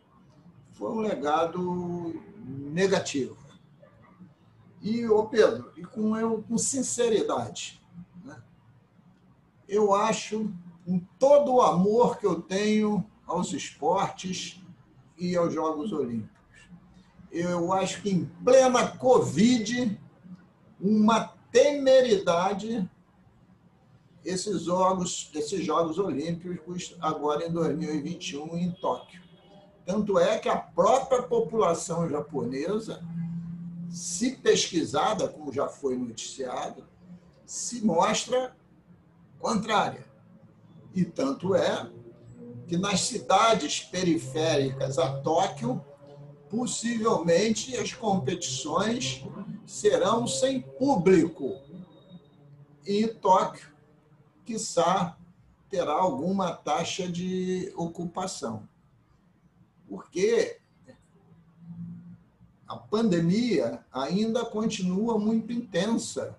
foi 0.72 0.90
um 0.90 1.00
legado 1.00 2.14
negativo. 2.44 3.36
E, 4.82 5.06
ô 5.08 5.26
Pedro, 5.26 5.72
e 5.76 5.82
com, 5.82 6.16
eu, 6.16 6.42
com 6.42 6.58
sinceridade, 6.58 7.80
eu 9.66 9.94
acho, 9.94 10.52
com 10.84 11.00
todo 11.18 11.54
o 11.54 11.62
amor 11.62 12.18
que 12.18 12.26
eu 12.26 12.42
tenho 12.42 13.04
aos 13.26 13.52
esportes 13.52 14.60
e 15.16 15.34
aos 15.36 15.54
Jogos 15.54 15.90
Olímpicos, 15.92 16.34
eu 17.32 17.72
acho 17.72 18.02
que 18.02 18.10
em 18.10 18.26
plena 18.44 18.96
Covid, 18.96 19.98
uma 20.78 21.32
temeridade 21.50 22.88
esses 24.24 24.62
jogos, 24.62 25.30
esses 25.34 25.64
Jogos 25.64 25.98
Olímpicos 25.98 26.96
agora 27.00 27.46
em 27.46 27.52
2021 27.52 28.56
em 28.56 28.72
Tóquio. 28.72 29.22
Tanto 29.84 30.18
é 30.18 30.38
que 30.38 30.48
a 30.48 30.56
própria 30.56 31.22
população 31.22 32.08
japonesa, 32.08 33.02
se 33.90 34.36
pesquisada, 34.36 35.28
como 35.28 35.52
já 35.52 35.68
foi 35.68 35.96
noticiado, 35.96 36.84
se 37.44 37.84
mostra 37.84 38.56
contrária. 39.38 40.04
E 40.94 41.04
tanto 41.04 41.54
é 41.54 41.90
que 42.66 42.78
nas 42.78 43.00
cidades 43.00 43.80
periféricas 43.80 44.98
a 44.98 45.20
Tóquio, 45.20 45.84
possivelmente 46.48 47.76
as 47.76 47.92
competições 47.92 49.22
serão 49.66 50.26
sem 50.26 50.62
público. 50.62 51.60
E 52.86 53.06
Tóquio, 53.06 53.68
quiçá, 54.44 55.18
terá 55.68 55.92
alguma 55.92 56.52
taxa 56.52 57.06
de 57.06 57.72
ocupação. 57.76 58.68
Porque 59.88 60.58
a 62.66 62.76
pandemia 62.76 63.84
ainda 63.92 64.44
continua 64.44 65.18
muito 65.18 65.52
intensa 65.52 66.38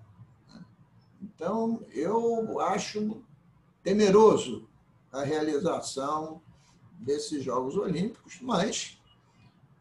então, 1.36 1.82
eu 1.92 2.62
acho 2.62 3.22
temeroso 3.84 4.70
a 5.12 5.22
realização 5.22 6.42
desses 6.98 7.44
Jogos 7.44 7.76
Olímpicos, 7.76 8.40
mas 8.42 8.98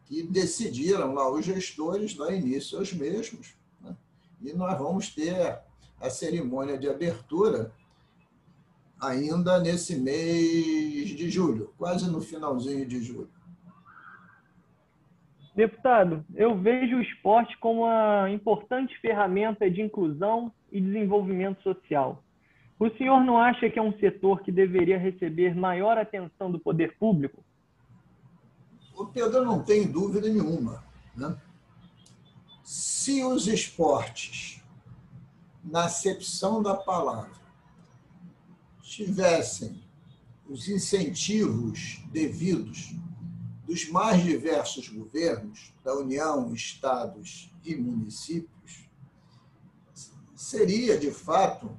que 0.05 0.21
decidiram 0.21 1.13
lá 1.13 1.31
os 1.31 1.45
gestores 1.45 2.13
dar 2.13 2.33
início 2.33 2.77
aos 2.77 2.91
mesmos. 2.91 3.55
Né? 3.81 3.95
E 4.41 4.51
nós 4.51 4.77
vamos 4.77 5.09
ter 5.09 5.61
a 5.99 6.09
cerimônia 6.09 6.77
de 6.77 6.89
abertura 6.89 7.73
ainda 8.99 9.57
nesse 9.57 9.95
mês 9.95 11.09
de 11.09 11.29
julho, 11.29 11.73
quase 11.77 12.09
no 12.09 12.19
finalzinho 12.19 12.85
de 12.85 13.01
julho. 13.01 13.31
Deputado, 15.55 16.25
eu 16.35 16.57
vejo 16.59 16.97
o 16.97 17.01
esporte 17.01 17.57
como 17.59 17.83
uma 17.83 18.29
importante 18.29 18.93
ferramenta 18.99 19.71
de 19.71 19.81
inclusão 19.81 20.51
e 20.69 20.81
desenvolvimento 20.81 21.63
social. 21.63 22.21
O 22.77 22.89
senhor 22.97 23.23
não 23.23 23.37
acha 23.37 23.69
que 23.69 23.79
é 23.79 23.81
um 23.81 23.97
setor 23.97 24.41
que 24.41 24.51
deveria 24.51 24.97
receber 24.97 25.55
maior 25.55 25.97
atenção 25.97 26.51
do 26.51 26.59
poder 26.59 26.97
público? 26.97 27.41
O 28.97 29.05
Pedro 29.05 29.45
não 29.45 29.63
tem 29.63 29.89
dúvida 29.89 30.27
nenhuma. 30.27 30.83
Né? 31.15 31.33
Se 32.61 33.23
os 33.23 33.47
esportes, 33.47 34.61
na 35.63 35.85
acepção 35.85 36.61
da 36.61 36.75
palavra, 36.75 37.31
tivessem 38.81 39.81
os 40.49 40.67
incentivos 40.67 42.03
devidos 42.11 42.93
dos 43.65 43.89
mais 43.89 44.23
diversos 44.23 44.87
governos, 44.89 45.73
da 45.83 45.95
União, 45.95 46.53
estados 46.53 47.51
e 47.63 47.75
municípios, 47.75 48.87
seria, 50.35 50.97
de 50.97 51.11
fato, 51.11 51.75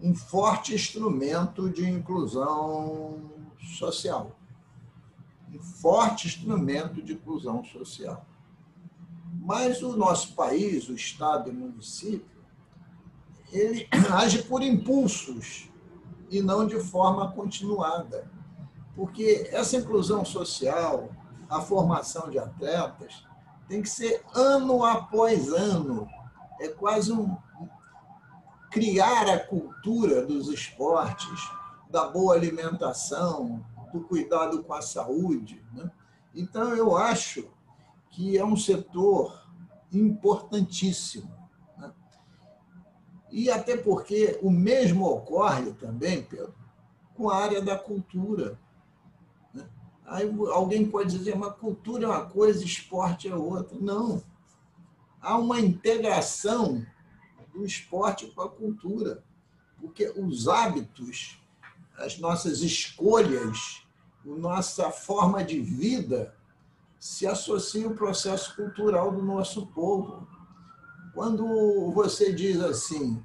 um 0.00 0.14
forte 0.14 0.74
instrumento 0.74 1.70
de 1.70 1.88
inclusão 1.88 3.30
social. 3.78 4.38
Um 5.52 5.62
forte 5.62 6.26
instrumento 6.26 7.02
de 7.02 7.14
inclusão 7.14 7.64
social. 7.64 8.26
Mas 9.40 9.82
o 9.82 9.96
nosso 9.96 10.34
país, 10.34 10.88
o 10.88 10.94
Estado 10.94 11.48
e 11.48 11.52
o 11.52 11.54
município, 11.54 12.36
ele 13.50 13.88
age 14.12 14.42
por 14.42 14.62
impulsos 14.62 15.70
e 16.30 16.42
não 16.42 16.66
de 16.66 16.78
forma 16.80 17.30
continuada. 17.32 18.30
Porque 18.96 19.48
essa 19.52 19.76
inclusão 19.76 20.24
social, 20.24 21.10
a 21.48 21.60
formação 21.60 22.30
de 22.30 22.38
atletas, 22.38 23.24
tem 23.68 23.82
que 23.82 23.88
ser 23.88 24.24
ano 24.34 24.82
após 24.82 25.52
ano. 25.52 26.08
É 26.58 26.68
quase 26.68 27.12
um 27.12 27.36
criar 28.70 29.28
a 29.28 29.38
cultura 29.38 30.24
dos 30.24 30.48
esportes, 30.48 31.50
da 31.88 32.08
boa 32.08 32.34
alimentação, 32.34 33.64
do 33.92 34.00
cuidado 34.02 34.62
com 34.64 34.74
a 34.74 34.82
saúde. 34.82 35.64
Né? 35.72 35.90
Então, 36.34 36.76
eu 36.76 36.96
acho 36.96 37.48
que 38.10 38.36
é 38.36 38.44
um 38.44 38.56
setor 38.56 39.46
importantíssimo. 39.90 41.30
Né? 41.78 41.90
E 43.30 43.50
até 43.50 43.76
porque 43.76 44.38
o 44.42 44.50
mesmo 44.50 45.06
ocorre 45.06 45.72
também, 45.72 46.22
Pedro, 46.22 46.54
com 47.14 47.30
a 47.30 47.36
área 47.36 47.62
da 47.62 47.78
cultura. 47.78 48.58
Aí 50.06 50.32
alguém 50.52 50.88
pode 50.88 51.16
dizer, 51.16 51.36
mas 51.36 51.56
cultura 51.56 52.04
é 52.04 52.08
uma 52.08 52.26
coisa, 52.26 52.64
esporte 52.64 53.28
é 53.28 53.34
outra. 53.34 53.76
Não. 53.80 54.22
Há 55.20 55.36
uma 55.36 55.58
integração 55.60 56.86
do 57.52 57.64
esporte 57.64 58.26
com 58.26 58.42
a 58.42 58.48
cultura, 58.48 59.24
porque 59.80 60.12
os 60.16 60.46
hábitos, 60.46 61.42
as 61.96 62.18
nossas 62.18 62.60
escolhas, 62.60 63.82
a 64.24 64.28
nossa 64.28 64.90
forma 64.90 65.42
de 65.42 65.60
vida 65.60 66.34
se 67.00 67.26
associa 67.26 67.86
ao 67.86 67.94
processo 67.94 68.54
cultural 68.54 69.10
do 69.10 69.22
nosso 69.22 69.66
povo. 69.68 70.26
Quando 71.14 71.90
você 71.92 72.32
diz 72.32 72.60
assim, 72.60 73.20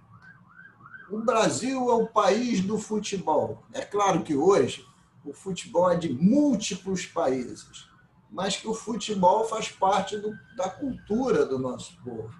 o 1.11 1.19
Brasil 1.19 1.89
é 1.91 1.93
o 1.93 2.07
país 2.07 2.61
do 2.61 2.79
futebol. 2.79 3.63
É 3.73 3.81
claro 3.81 4.23
que 4.23 4.35
hoje 4.35 4.87
o 5.25 5.33
futebol 5.33 5.89
é 5.91 5.95
de 5.95 6.09
múltiplos 6.09 7.05
países, 7.05 7.89
mas 8.31 8.55
que 8.55 8.67
o 8.67 8.73
futebol 8.73 9.43
faz 9.45 9.69
parte 9.69 10.17
do, 10.17 10.33
da 10.55 10.69
cultura 10.69 11.45
do 11.45 11.59
nosso 11.59 11.95
povo. 12.03 12.31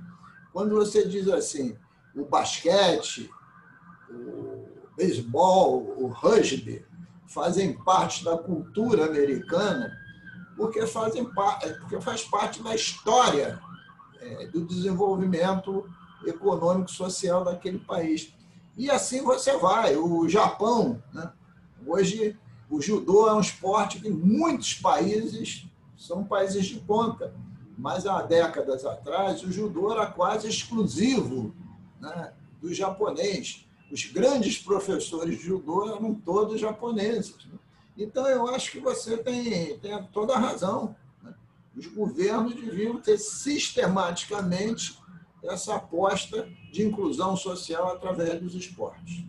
Quando 0.53 0.75
você 0.75 1.07
diz 1.07 1.27
assim, 1.27 1.77
o 2.15 2.25
basquete, 2.25 3.29
o 4.09 4.67
beisebol, 4.95 5.95
o 5.97 6.07
rugby, 6.07 6.85
fazem 7.27 7.73
parte 7.73 8.23
da 8.23 8.37
cultura 8.37 9.05
americana, 9.05 9.91
porque, 10.55 10.85
fazem, 10.85 11.25
porque 11.25 12.01
faz 12.01 12.23
parte 12.23 12.61
da 12.61 12.75
história 12.75 13.59
é, 14.19 14.47
do 14.47 14.65
desenvolvimento 14.65 15.89
econômico 16.25 16.91
social 16.91 17.43
daquele 17.43 17.79
país. 17.79 18.33
E 18.77 18.89
assim 18.89 19.23
você 19.23 19.57
vai. 19.57 19.95
O 19.95 20.27
Japão, 20.27 21.01
né? 21.13 21.31
hoje, 21.85 22.37
o 22.71 22.81
judô 22.81 23.27
é 23.27 23.33
um 23.33 23.41
esporte 23.41 23.99
que 23.99 24.09
muitos 24.09 24.75
países 24.75 25.65
são 25.97 26.23
países 26.23 26.65
de 26.65 26.79
ponta, 26.79 27.35
mas 27.77 28.07
há 28.07 28.21
décadas 28.21 28.85
atrás 28.85 29.43
o 29.43 29.51
judô 29.51 29.91
era 29.91 30.05
quase 30.05 30.47
exclusivo 30.47 31.53
né, 31.99 32.31
do 32.61 32.73
japonês. 32.73 33.67
Os 33.91 34.05
grandes 34.05 34.57
professores 34.57 35.37
de 35.37 35.43
judô 35.43 35.93
eram 35.93 36.15
todos 36.15 36.61
japoneses. 36.61 37.45
Né? 37.45 37.59
Então, 37.97 38.25
eu 38.25 38.47
acho 38.47 38.71
que 38.71 38.79
você 38.79 39.17
tem, 39.17 39.77
tem 39.79 40.01
toda 40.13 40.33
a 40.33 40.39
razão. 40.39 40.95
Né? 41.21 41.33
Os 41.75 41.87
governos 41.87 42.55
deviam 42.55 43.01
ter 43.01 43.17
sistematicamente 43.17 44.97
essa 45.43 45.75
aposta 45.75 46.47
de 46.71 46.83
inclusão 46.83 47.35
social 47.35 47.91
através 47.91 48.39
dos 48.39 48.55
esportes. 48.55 49.25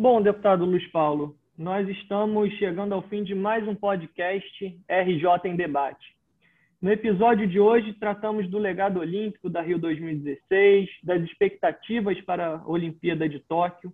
Bom, 0.00 0.22
deputado 0.22 0.64
Luiz 0.64 0.90
Paulo, 0.90 1.36
nós 1.58 1.86
estamos 1.86 2.50
chegando 2.54 2.94
ao 2.94 3.02
fim 3.02 3.22
de 3.22 3.34
mais 3.34 3.68
um 3.68 3.74
podcast 3.74 4.64
RJ 4.88 5.26
em 5.44 5.54
Debate. 5.54 6.16
No 6.80 6.90
episódio 6.90 7.46
de 7.46 7.60
hoje, 7.60 7.92
tratamos 7.92 8.48
do 8.48 8.56
legado 8.56 8.98
olímpico 8.98 9.50
da 9.50 9.60
Rio 9.60 9.78
2016, 9.78 10.88
das 11.04 11.22
expectativas 11.24 12.18
para 12.22 12.46
a 12.56 12.66
Olimpíada 12.66 13.28
de 13.28 13.40
Tóquio, 13.40 13.92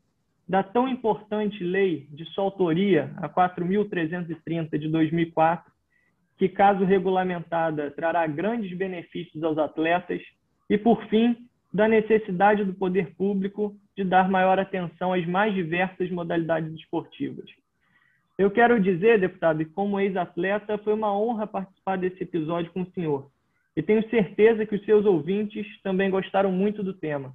da 0.49 0.63
tão 0.63 0.87
importante 0.87 1.65
lei 1.65 2.07
de 2.13 2.25
sua 2.27 2.45
autoria, 2.45 3.13
a 3.17 3.29
4.330 3.29 4.79
de 4.79 4.89
2004, 4.89 5.73
que, 6.39 6.49
caso 6.49 6.85
regulamentada, 6.85 7.91
trará 7.91 8.25
grandes 8.29 8.79
benefícios 8.79 9.43
aos 9.43 9.59
atletas, 9.59 10.23
e, 10.71 10.79
por 10.79 11.05
fim, 11.09 11.37
da 11.73 11.89
necessidade 11.89 12.65
do 12.65 12.75
poder 12.75 13.15
público 13.15 13.77
de 13.97 14.05
dar 14.05 14.29
maior 14.29 14.59
atenção 14.59 15.13
às 15.13 15.27
mais 15.27 15.55
diversas 15.55 16.11
modalidades 16.11 16.73
esportivas. 16.75 17.47
Eu 18.39 18.51
quero 18.51 18.79
dizer, 18.81 19.19
deputado, 19.19 19.65
que 19.65 19.71
como 19.73 19.99
ex-atleta, 19.99 20.77
foi 20.79 20.93
uma 20.93 21.17
honra 21.17 21.47
participar 21.47 21.97
desse 21.97 22.23
episódio 22.23 22.71
com 22.73 22.83
o 22.83 22.91
senhor. 22.93 23.31
E 23.75 23.83
tenho 23.83 24.09
certeza 24.11 24.67
que 24.67 24.75
os 24.75 24.85
seus 24.85 25.05
ouvintes 25.07 25.67
também 25.83 26.11
gostaram 26.11 26.53
muito 26.53 26.83
do 26.83 26.95
tema. 26.95 27.33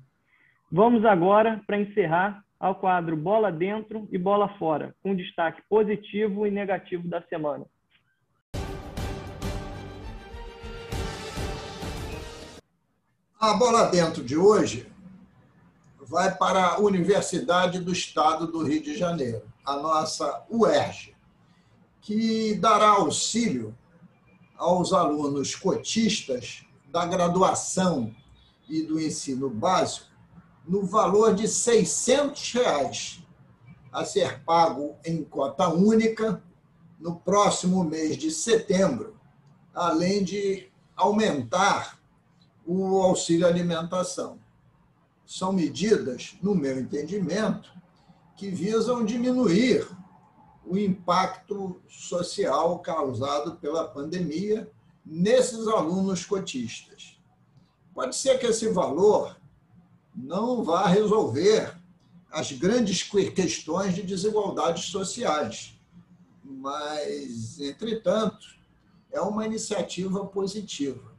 Vamos 0.72 1.04
agora, 1.04 1.62
para 1.66 1.80
encerrar, 1.80 2.44
ao 2.60 2.76
quadro 2.76 3.18
Bola 3.18 3.52
Dentro 3.52 4.08
e 4.12 4.18
Bola 4.18 4.48
Fora, 4.60 4.94
com 5.02 5.16
destaque 5.16 5.62
positivo 5.68 6.46
e 6.46 6.52
negativo 6.52 7.08
da 7.08 7.22
semana. 7.24 7.66
A 13.42 13.56
bola 13.56 13.86
dentro 13.86 14.24
de 14.24 14.38
hoje 14.38 14.88
vai 16.00 16.38
para 16.38 16.74
a 16.74 16.80
Universidade 16.80 17.80
do 17.80 17.92
Estado 17.92 18.46
do 18.46 18.64
Rio 18.64 18.84
de 18.84 18.96
Janeiro 18.96 19.42
a 19.66 19.78
nossa 19.78 20.46
UERJ, 20.48 21.16
que 22.02 22.54
dará 22.54 22.90
auxílio 22.90 23.76
aos 24.56 24.94
alunos 24.94 25.56
cotistas 25.56 26.68
da 26.92 27.04
graduação 27.04 28.16
e 28.70 28.84
do 28.84 29.02
ensino 29.02 29.50
básico 29.50 30.06
no 30.64 30.86
valor 30.86 31.34
de 31.34 31.48
600 31.48 32.54
reais, 32.54 33.24
a 33.92 34.06
ser 34.06 34.44
pago 34.44 34.98
em 35.04 35.24
cota 35.24 35.68
única 35.68 36.44
no 37.00 37.16
próximo 37.16 37.84
mês 37.84 38.18
de 38.18 38.30
setembro, 38.30 39.16
além 39.74 40.24
de 40.24 40.70
aumentar 40.96 42.01
o 42.72 43.02
auxílio 43.02 43.46
alimentação. 43.46 44.40
São 45.26 45.52
medidas, 45.52 46.38
no 46.42 46.56
meu 46.56 46.80
entendimento, 46.80 47.72
que 48.36 48.50
visam 48.50 49.06
diminuir 49.06 49.88
o 50.66 50.78
impacto 50.78 51.82
social 51.90 52.80
causado 52.80 53.56
pela 53.58 53.88
pandemia 53.88 54.72
nesses 55.06 55.68
alunos 55.68 56.26
cotistas. 56.26 57.20
Pode 57.94 58.16
ser 58.16 58.40
que 58.40 58.48
esse 58.48 58.70
valor 58.70 59.36
não 60.16 60.64
vá 60.64 60.88
resolver 60.88 61.78
as 62.32 62.52
grandes 62.52 63.04
questões 63.04 63.94
de 63.94 64.04
desigualdades 64.04 64.86
sociais, 64.86 65.78
mas, 66.44 67.60
entretanto, 67.60 68.48
é 69.12 69.20
uma 69.20 69.46
iniciativa 69.46 70.26
positiva. 70.26 71.11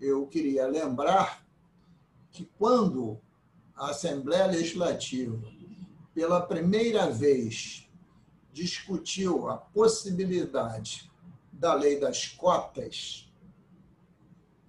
Eu 0.00 0.26
queria 0.26 0.66
lembrar 0.66 1.44
que 2.30 2.48
quando 2.58 3.20
a 3.76 3.90
Assembleia 3.90 4.46
Legislativa 4.46 5.40
pela 6.14 6.40
primeira 6.40 7.10
vez, 7.10 7.90
discutiu 8.52 9.48
a 9.48 9.56
possibilidade 9.56 11.10
da 11.52 11.74
lei 11.74 11.98
das 11.98 12.28
cotas, 12.28 13.28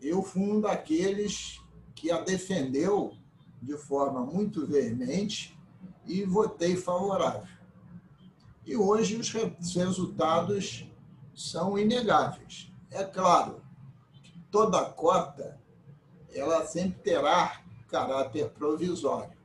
eu 0.02 0.24
fui 0.24 0.42
um 0.42 0.60
daqueles 0.60 1.62
que 1.94 2.12
a 2.12 2.20
defendeu 2.22 3.16
de 3.62 3.78
forma 3.78 4.26
muito 4.26 4.66
veemente 4.66 5.58
e 6.06 6.24
votei 6.24 6.76
favorável. 6.76 7.56
E 8.66 8.76
hoje 8.76 9.16
os 9.16 9.32
resultados 9.76 10.90
são 11.36 11.78
inegáveis. 11.78 12.72
É 12.90 13.04
claro, 13.04 13.62
toda 14.56 14.86
cota 14.86 15.60
ela 16.34 16.66
sempre 16.66 16.98
terá 17.02 17.62
caráter 17.90 18.50
provisório. 18.52 19.36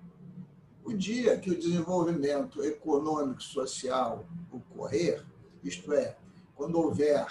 O 0.85 0.93
dia 0.93 1.37
que 1.37 1.51
o 1.51 1.59
desenvolvimento 1.59 2.63
econômico 2.63 3.41
e 3.41 3.45
social 3.45 4.25
ocorrer, 4.53 5.27
isto 5.65 5.93
é, 5.93 6.17
quando 6.55 6.79
houver 6.79 7.27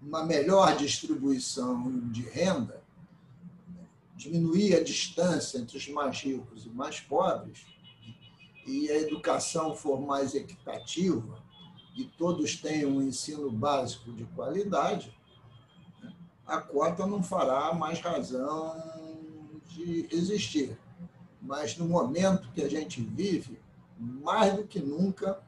uma 0.00 0.24
melhor 0.24 0.74
distribuição 0.74 2.08
de 2.08 2.22
renda, 2.22 2.82
diminuir 4.16 4.76
a 4.76 4.82
distância 4.82 5.58
entre 5.58 5.76
os 5.76 5.86
mais 5.88 6.18
ricos 6.18 6.64
e 6.64 6.70
mais 6.70 6.98
pobres, 6.98 7.66
e 8.66 8.90
a 8.90 8.96
educação 8.96 9.76
for 9.76 10.00
mais 10.00 10.34
equitativa, 10.34 11.42
e 11.94 12.04
todos 12.04 12.56
tenham 12.56 12.92
um 12.92 13.02
ensino 13.02 13.50
básico 13.50 14.10
de 14.12 14.24
qualidade, 14.24 15.14
a 16.52 16.60
cota 16.60 17.06
não 17.06 17.22
fará 17.22 17.72
mais 17.72 17.98
razão 18.00 18.76
de 19.68 20.06
existir. 20.12 20.78
Mas 21.40 21.78
no 21.78 21.86
momento 21.86 22.50
que 22.52 22.62
a 22.62 22.68
gente 22.68 23.00
vive, 23.00 23.58
mais 23.98 24.54
do 24.54 24.64
que 24.64 24.78
nunca, 24.78 25.40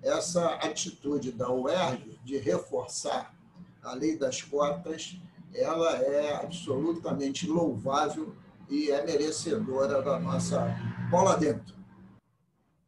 essa 0.00 0.54
atitude 0.54 1.32
da 1.32 1.50
UERJ 1.50 2.20
de 2.24 2.38
reforçar 2.38 3.34
a 3.82 3.92
lei 3.94 4.16
das 4.16 4.40
cotas, 4.40 5.16
ela 5.52 5.96
é 5.96 6.36
absolutamente 6.36 7.44
louvável 7.48 8.32
e 8.70 8.88
é 8.88 9.04
merecedora 9.04 10.00
da 10.00 10.20
nossa 10.20 10.76
bola 11.10 11.36
dentro. 11.36 11.74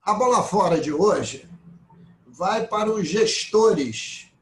A 0.01 0.15
bola 0.15 0.45
fora 0.45 0.81
de 0.81 0.93
hoje 0.93 1.51
vai 2.25 2.69
para 2.69 2.89
os 2.89 3.09
gestores 3.09 4.33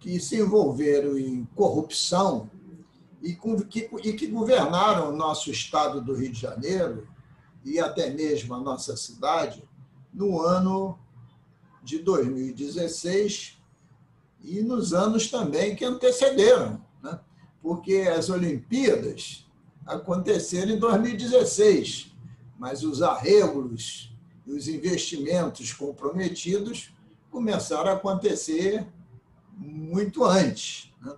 que 0.00 0.18
se 0.18 0.40
envolveram 0.40 1.18
em 1.18 1.44
corrupção 1.54 2.50
e, 3.22 3.34
que, 3.68 3.90
e 4.02 4.12
que 4.14 4.26
governaram 4.26 5.10
o 5.10 5.16
nosso 5.16 5.50
estado 5.50 6.00
do 6.00 6.14
Rio 6.14 6.32
de 6.32 6.40
Janeiro 6.40 7.06
e 7.62 7.78
até 7.78 8.08
mesmo 8.10 8.54
a 8.54 8.60
nossa 8.60 8.96
cidade 8.96 9.62
no 10.12 10.40
ano 10.40 10.98
de 11.82 11.98
2016 11.98 13.58
e 14.42 14.62
nos 14.62 14.94
anos 14.94 15.30
também 15.30 15.76
que 15.76 15.84
antecederam, 15.84 16.82
né? 17.02 17.20
porque 17.62 18.08
as 18.16 18.30
Olimpíadas 18.30 19.46
aconteceram 19.86 20.72
em 20.72 20.78
2016, 20.78 22.14
mas 22.58 22.82
os 22.82 23.02
arreglos 23.02 24.14
e 24.46 24.52
os 24.52 24.66
investimentos 24.66 25.74
comprometidos 25.74 26.94
começaram 27.30 27.90
a 27.90 27.94
acontecer 27.94 28.86
muito 29.60 30.24
antes. 30.24 30.90
Né? 31.02 31.14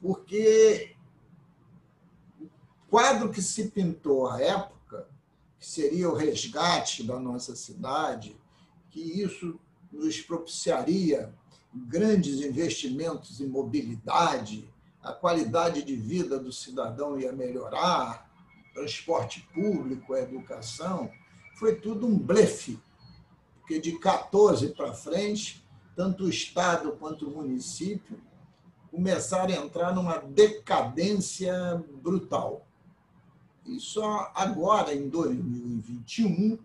Porque 0.00 0.94
o 2.40 2.48
quadro 2.88 3.30
que 3.30 3.42
se 3.42 3.68
pintou 3.68 4.28
à 4.28 4.40
época, 4.40 5.08
que 5.58 5.66
seria 5.66 6.08
o 6.08 6.14
resgate 6.14 7.02
da 7.02 7.18
nossa 7.18 7.56
cidade, 7.56 8.36
que 8.90 9.00
isso 9.00 9.58
nos 9.90 10.20
propiciaria 10.20 11.34
grandes 11.74 12.40
investimentos 12.40 13.40
em 13.40 13.46
mobilidade, 13.46 14.70
a 15.02 15.12
qualidade 15.12 15.82
de 15.82 15.96
vida 15.96 16.38
do 16.38 16.52
cidadão 16.52 17.18
ia 17.18 17.32
melhorar, 17.32 18.30
transporte 18.72 19.46
público, 19.52 20.14
educação, 20.14 21.10
foi 21.56 21.76
tudo 21.76 22.06
um 22.06 22.16
blefe, 22.16 22.78
porque 23.60 23.80
de 23.80 23.98
14 23.98 24.68
para 24.70 24.92
frente, 24.92 25.61
tanto 25.94 26.24
o 26.24 26.28
Estado 26.28 26.92
quanto 26.92 27.28
o 27.28 27.30
município 27.30 28.20
começaram 28.90 29.54
a 29.54 29.56
entrar 29.56 29.94
numa 29.94 30.18
decadência 30.18 31.82
brutal. 32.02 32.66
E 33.64 33.78
só 33.80 34.30
agora, 34.34 34.94
em 34.94 35.08
2021, 35.08 36.58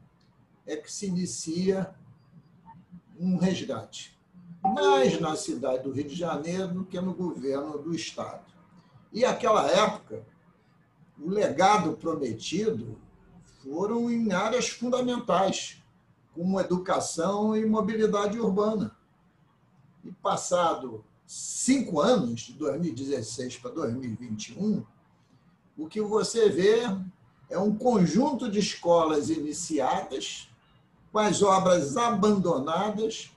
é 0.66 0.76
que 0.76 0.92
se 0.92 1.08
inicia 1.08 1.94
um 3.20 3.38
resgate. 3.38 4.18
Mais 4.62 5.20
na 5.22 5.36
cidade 5.36 5.84
do 5.84 5.92
Rio 5.92 6.08
de 6.08 6.16
Janeiro 6.16 6.70
do 6.70 6.86
que 6.86 7.00
no 7.00 7.14
governo 7.14 7.78
do 7.78 7.96
Estado. 7.96 8.44
E 9.14 9.24
aquela 9.24 9.70
época, 9.70 10.26
o 11.18 11.30
legado 11.30 11.96
prometido 11.96 13.00
foram 13.64 14.12
em 14.12 14.34
áreas 14.34 14.68
fundamentais, 14.70 15.82
como 16.34 16.60
educação 16.60 17.56
e 17.56 17.66
mobilidade 17.66 18.40
urbana. 18.40 18.97
E 20.08 20.12
passado 20.24 21.04
cinco 21.26 22.00
anos, 22.00 22.40
de 22.40 22.54
2016 22.54 23.58
para 23.58 23.72
2021, 23.72 24.86
o 25.78 25.86
que 25.86 26.00
você 26.00 26.48
vê 26.48 26.84
é 27.50 27.60
um 27.60 27.76
conjunto 27.76 28.50
de 28.50 28.60
escolas 28.60 29.30
iniciadas 29.30 30.50
com 31.12 31.20
as 31.20 31.42
obras 31.42 31.98
abandonadas, 31.98 33.32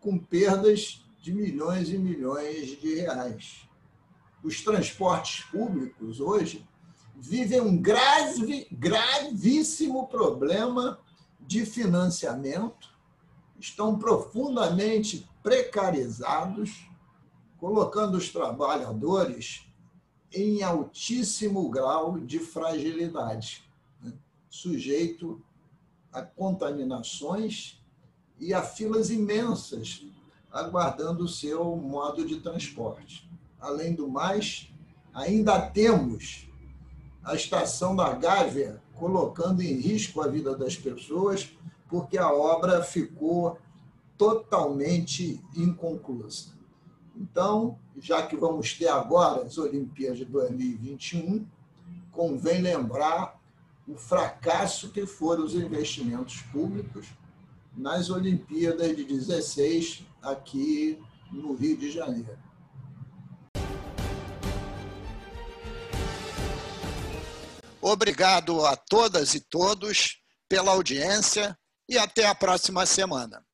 com 0.00 0.18
perdas 0.18 1.02
de 1.18 1.32
milhões 1.32 1.88
e 1.88 1.96
milhões 1.96 2.78
de 2.78 2.94
reais. 2.96 3.66
Os 4.44 4.60
transportes 4.60 5.44
públicos 5.46 6.20
hoje 6.20 6.68
vivem 7.16 7.62
um 7.62 7.80
grave, 7.80 8.66
gravíssimo 8.70 10.08
problema 10.08 11.00
de 11.40 11.64
financiamento, 11.64 12.90
estão 13.58 13.98
profundamente 13.98 15.26
precarizados, 15.42 16.88
colocando 17.58 18.16
os 18.16 18.28
trabalhadores 18.28 19.66
em 20.32 20.62
altíssimo 20.62 21.68
grau 21.68 22.18
de 22.18 22.38
fragilidade, 22.38 23.64
né? 24.02 24.12
sujeito 24.48 25.42
a 26.12 26.22
contaminações 26.22 27.80
e 28.38 28.52
a 28.52 28.62
filas 28.62 29.10
imensas 29.10 30.04
aguardando 30.50 31.24
o 31.24 31.28
seu 31.28 31.76
modo 31.76 32.26
de 32.26 32.40
transporte. 32.40 33.28
Além 33.58 33.94
do 33.94 34.08
mais, 34.08 34.70
ainda 35.14 35.60
temos 35.60 36.48
a 37.24 37.34
estação 37.34 37.96
da 37.96 38.12
Gávea 38.12 38.82
colocando 38.94 39.62
em 39.62 39.80
risco 39.80 40.20
a 40.20 40.28
vida 40.28 40.56
das 40.56 40.76
pessoas, 40.76 41.50
porque 41.88 42.18
a 42.18 42.32
obra 42.32 42.82
ficou 42.82 43.58
totalmente 44.16 45.40
inconclusa. 45.56 46.52
Então, 47.16 47.78
já 47.98 48.26
que 48.26 48.36
vamos 48.36 48.72
ter 48.74 48.88
agora 48.88 49.42
as 49.42 49.58
Olimpíadas 49.58 50.18
de 50.18 50.24
2021, 50.24 51.46
convém 52.10 52.60
lembrar 52.60 53.40
o 53.86 53.96
fracasso 53.96 54.90
que 54.90 55.06
foram 55.06 55.44
os 55.44 55.54
investimentos 55.54 56.40
públicos 56.42 57.06
nas 57.76 58.10
Olimpíadas 58.10 58.96
de 58.96 59.04
16 59.04 60.04
aqui 60.22 60.98
no 61.30 61.54
Rio 61.54 61.76
de 61.76 61.90
Janeiro. 61.90 62.38
Obrigado 67.80 68.64
a 68.64 68.76
todas 68.76 69.34
e 69.34 69.40
todos 69.40 70.22
pela 70.48 70.70
audiência 70.70 71.58
e 71.88 71.98
até 71.98 72.26
a 72.26 72.34
próxima 72.34 72.86
semana. 72.86 73.44